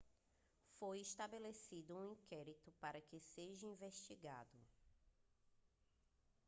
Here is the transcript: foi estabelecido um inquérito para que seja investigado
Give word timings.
foi 0.79 0.99
estabelecido 1.01 1.95
um 1.95 2.03
inquérito 2.03 2.71
para 2.81 2.99
que 2.99 3.19
seja 3.19 3.67
investigado 3.67 4.57